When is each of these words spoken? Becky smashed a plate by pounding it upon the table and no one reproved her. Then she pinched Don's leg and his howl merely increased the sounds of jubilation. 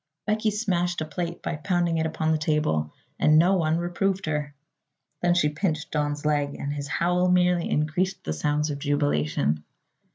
Becky 0.25 0.49
smashed 0.49 0.99
a 1.01 1.05
plate 1.05 1.43
by 1.43 1.57
pounding 1.57 1.99
it 1.99 2.07
upon 2.07 2.31
the 2.31 2.39
table 2.39 2.91
and 3.19 3.37
no 3.37 3.53
one 3.55 3.77
reproved 3.77 4.25
her. 4.25 4.55
Then 5.21 5.35
she 5.35 5.49
pinched 5.49 5.91
Don's 5.91 6.25
leg 6.25 6.55
and 6.55 6.73
his 6.73 6.87
howl 6.87 7.29
merely 7.29 7.69
increased 7.69 8.23
the 8.23 8.33
sounds 8.33 8.71
of 8.71 8.79
jubilation. 8.79 9.63